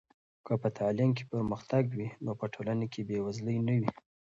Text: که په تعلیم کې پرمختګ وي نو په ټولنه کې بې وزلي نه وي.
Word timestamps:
که 0.45 0.53
په 0.61 0.69
تعلیم 0.77 1.09
کې 1.17 1.23
پرمختګ 1.31 1.83
وي 1.97 2.07
نو 2.25 2.31
په 2.39 2.45
ټولنه 2.53 2.85
کې 2.93 3.01
بې 3.07 3.17
وزلي 3.25 3.57
نه 3.67 3.73
وي. 3.79 3.89